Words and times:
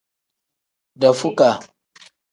Dafukaa. 0.99 1.55